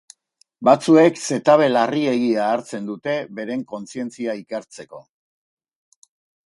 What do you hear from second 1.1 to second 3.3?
zetabe larriegia hartzen dute